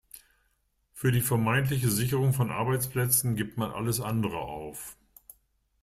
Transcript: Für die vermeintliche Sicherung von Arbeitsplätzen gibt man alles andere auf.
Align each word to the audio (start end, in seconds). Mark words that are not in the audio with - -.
Für 0.93 1.11
die 1.11 1.21
vermeintliche 1.21 1.91
Sicherung 1.91 2.33
von 2.33 2.49
Arbeitsplätzen 2.49 3.35
gibt 3.35 3.57
man 3.59 3.69
alles 3.69 4.01
andere 4.01 4.39
auf. 4.39 4.95